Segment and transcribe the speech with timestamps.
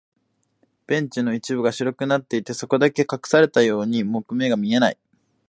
[0.87, 4.97] ベンチの一部が白くなっていて、そこだけ隠されたように木目が見えない。